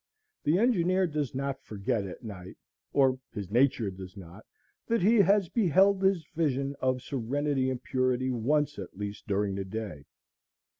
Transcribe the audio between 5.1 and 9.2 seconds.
has beheld this vision of serenity and purity once at